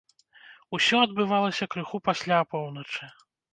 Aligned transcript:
Усё 0.77 1.01
адбывалася 1.07 1.69
крыху 1.75 2.01
пасля 2.09 2.43
апоўначы. 2.47 3.15